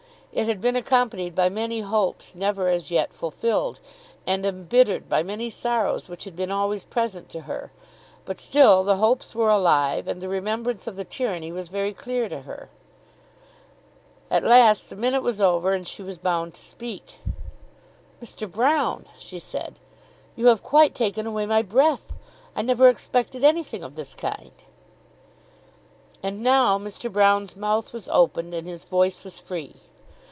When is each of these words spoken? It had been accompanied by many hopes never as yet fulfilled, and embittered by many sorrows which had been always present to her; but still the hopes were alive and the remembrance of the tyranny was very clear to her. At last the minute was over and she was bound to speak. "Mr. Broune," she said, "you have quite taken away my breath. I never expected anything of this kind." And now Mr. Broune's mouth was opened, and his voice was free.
It 0.33 0.47
had 0.47 0.61
been 0.61 0.77
accompanied 0.77 1.35
by 1.35 1.49
many 1.49 1.81
hopes 1.81 2.35
never 2.35 2.69
as 2.69 2.89
yet 2.89 3.11
fulfilled, 3.11 3.81
and 4.25 4.45
embittered 4.45 5.09
by 5.09 5.23
many 5.23 5.49
sorrows 5.49 6.07
which 6.07 6.23
had 6.23 6.37
been 6.37 6.53
always 6.53 6.85
present 6.85 7.27
to 7.31 7.41
her; 7.41 7.73
but 8.23 8.39
still 8.39 8.85
the 8.85 8.95
hopes 8.95 9.35
were 9.35 9.49
alive 9.49 10.07
and 10.07 10.21
the 10.21 10.29
remembrance 10.29 10.87
of 10.87 10.95
the 10.95 11.03
tyranny 11.03 11.51
was 11.51 11.67
very 11.67 11.93
clear 11.93 12.29
to 12.29 12.43
her. 12.43 12.69
At 14.29 14.43
last 14.45 14.89
the 14.89 14.95
minute 14.95 15.21
was 15.21 15.41
over 15.41 15.73
and 15.73 15.85
she 15.85 16.01
was 16.01 16.17
bound 16.17 16.53
to 16.53 16.61
speak. 16.61 17.15
"Mr. 18.23 18.49
Broune," 18.49 19.07
she 19.19 19.37
said, 19.37 19.79
"you 20.37 20.45
have 20.47 20.63
quite 20.63 20.95
taken 20.95 21.27
away 21.27 21.45
my 21.45 21.61
breath. 21.61 22.13
I 22.55 22.61
never 22.61 22.87
expected 22.87 23.43
anything 23.43 23.83
of 23.83 23.95
this 23.95 24.13
kind." 24.13 24.53
And 26.23 26.41
now 26.41 26.79
Mr. 26.79 27.11
Broune's 27.11 27.57
mouth 27.57 27.91
was 27.91 28.07
opened, 28.07 28.53
and 28.53 28.65
his 28.65 28.85
voice 28.85 29.25
was 29.25 29.37
free. 29.37 29.75